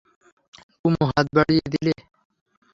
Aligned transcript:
কুমু 0.79 1.03
হাত 1.09 1.25
বাড়িয়ে 1.35 1.65
দিলে। 1.73 1.93